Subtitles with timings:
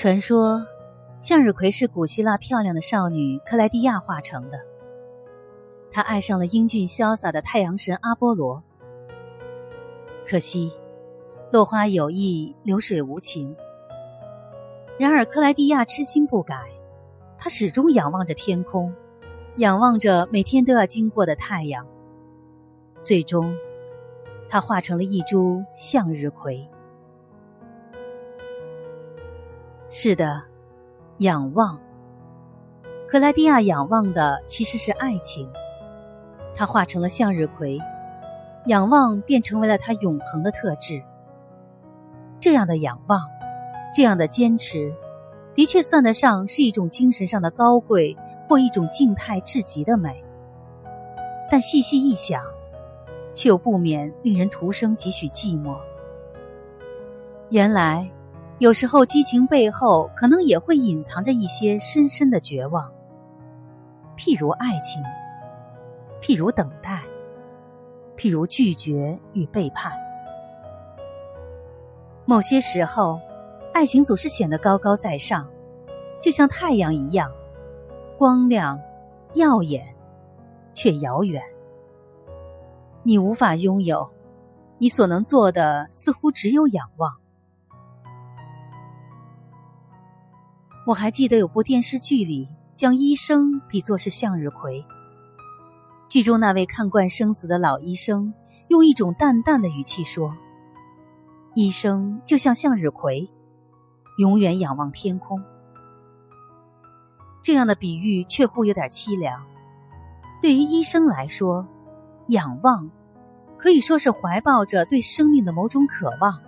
[0.00, 0.66] 传说，
[1.20, 4.58] 向日葵是古希腊漂亮的少女克莱蒂亚化成的。
[5.92, 8.62] 她爱上了英俊潇洒的太阳神阿波罗。
[10.26, 10.72] 可惜，
[11.52, 13.54] 落花有意，流水无情。
[14.98, 16.56] 然而，克莱蒂亚痴心不改，
[17.36, 18.90] 她始终仰望着天空，
[19.58, 21.86] 仰望着每天都要经过的太阳。
[23.02, 23.54] 最终，
[24.48, 26.66] 她化成了一株向日葵。
[29.92, 30.40] 是的，
[31.18, 31.76] 仰望。
[33.08, 35.50] 克莱蒂亚仰望的其实是爱情。
[36.54, 37.76] 她化成了向日葵，
[38.66, 41.02] 仰望便成为了她永恒的特质。
[42.38, 43.20] 这样的仰望，
[43.92, 44.94] 这样的坚持，
[45.56, 48.16] 的确算得上是一种精神上的高贵，
[48.48, 50.22] 或一种静态至极的美。
[51.50, 52.40] 但细细一想，
[53.34, 55.76] 却又不免令人徒生几许寂寞。
[57.48, 58.08] 原来。
[58.60, 62.92] 有时候，激情背后可能也会隐藏着一些深深的绝望，
[64.18, 65.02] 譬如爱情，
[66.20, 67.02] 譬如等待，
[68.18, 69.90] 譬如拒绝与背叛。
[72.26, 73.18] 某些时候，
[73.72, 75.48] 爱情总是显得高高在上，
[76.20, 77.32] 就像太阳一样，
[78.18, 78.78] 光亮、
[79.32, 79.82] 耀眼，
[80.74, 81.42] 却遥远。
[83.04, 84.06] 你无法拥有，
[84.76, 87.10] 你所能做的似乎只有仰望。
[90.86, 94.84] 我还记得有部电视剧里将医生比作是向日葵。
[96.08, 98.32] 剧中那位看惯生死的老医生
[98.68, 100.34] 用一种淡淡的语气说
[101.54, 103.28] ：“医生就像向日葵，
[104.18, 105.40] 永远仰望天空。”
[107.42, 109.46] 这样的比喻却乎有点凄凉。
[110.40, 111.66] 对于医生来说，
[112.28, 112.90] 仰望
[113.58, 116.42] 可以说是怀抱着对生命的某种渴望，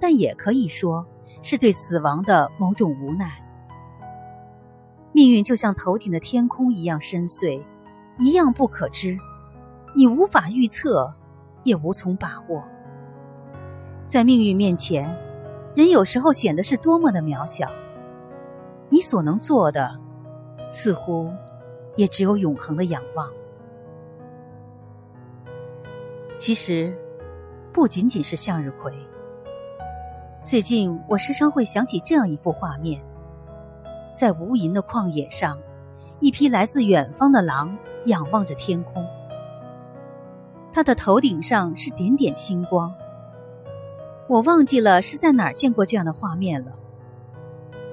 [0.00, 1.06] 但也可以说。
[1.44, 3.30] 是对死亡的某种无奈。
[5.12, 7.62] 命运就像头顶的天空一样深邃，
[8.18, 9.16] 一样不可知，
[9.94, 11.14] 你无法预测，
[11.62, 12.64] 也无从把握。
[14.06, 15.14] 在命运面前，
[15.76, 17.70] 人有时候显得是多么的渺小。
[18.88, 20.00] 你所能做的，
[20.72, 21.30] 似乎
[21.94, 23.30] 也只有永恒的仰望。
[26.38, 26.96] 其实，
[27.70, 28.90] 不仅仅是向日葵。
[30.44, 33.00] 最近，我时常会想起这样一幅画面：
[34.14, 35.58] 在无垠的旷野上，
[36.20, 37.74] 一匹来自远方的狼
[38.04, 39.02] 仰望着天空，
[40.70, 42.92] 它的头顶上是点点星光。
[44.28, 46.72] 我忘记了是在哪儿见过这样的画面了，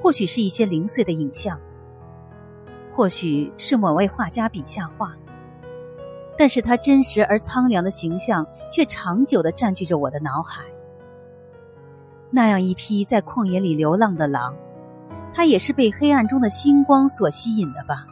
[0.04, 1.58] 或许是一些零碎的影像，
[2.94, 5.16] 或许是某位画家笔下画，
[6.38, 10.66] 但是他真实而苍凉的形象却长久的占据着我的脑海。
[12.32, 14.56] 那样一匹在旷野里流浪的狼，
[15.34, 18.06] 它也是被黑暗中的星光所吸引的吧？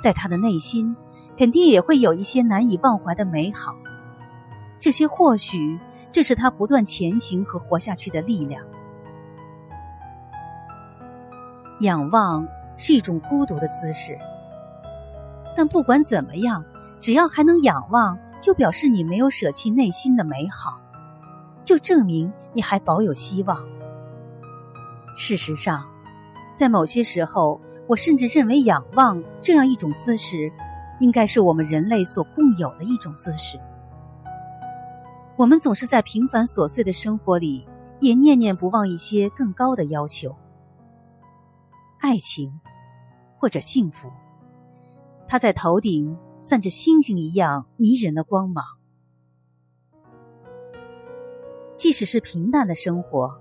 [0.00, 0.94] 在它的内心，
[1.36, 3.74] 肯定也会有一些难以忘怀的美好。
[4.78, 5.80] 这些或许
[6.10, 8.62] 正是他不断前行和活下去的力量。
[11.80, 12.46] 仰望
[12.76, 14.16] 是一种孤独的姿势，
[15.56, 16.64] 但不管怎么样，
[17.00, 20.78] 只要还能仰望，就表示你没有舍弃内心的美好。
[21.64, 23.66] 就证明你还保有希望。
[25.16, 25.88] 事实上，
[26.54, 30.52] 在某些时候，我甚至认为仰望这样一种姿势，
[31.00, 33.58] 应该是我们人类所共有的一种姿势。
[35.36, 37.66] 我们总是在平凡琐碎的生活里，
[38.00, 40.34] 也念念不忘一些更高的要求。
[42.00, 42.60] 爱情，
[43.38, 44.08] 或者幸福，
[45.26, 48.64] 它在头顶散着星星一样迷人的光芒。
[51.78, 53.40] 即使是平淡的生活，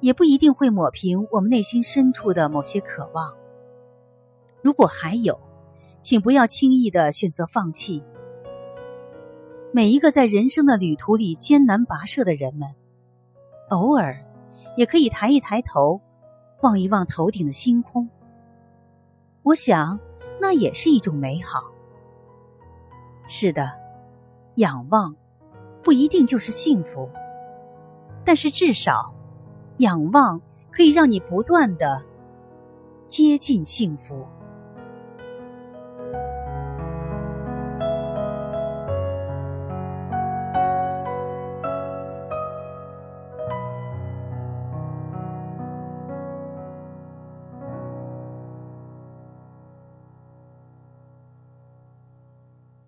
[0.00, 3.32] 也不一定会抹平我们内心深处的某些渴望。
[4.60, 5.40] 如果还有，
[6.02, 8.02] 请不要轻易的选择放弃。
[9.72, 12.68] 每一个在人生的旅途里艰难跋涉的人们，
[13.68, 14.20] 偶尔
[14.76, 16.00] 也可以抬一抬头，
[16.62, 18.10] 望一望头顶的星空。
[19.44, 20.00] 我想，
[20.40, 21.62] 那也是一种美好。
[23.28, 23.70] 是的，
[24.56, 25.14] 仰望
[25.84, 27.08] 不一定就是幸福。
[28.30, 29.12] 但是至少，
[29.78, 30.40] 仰望
[30.70, 32.00] 可以让你不断的
[33.08, 34.24] 接近幸福。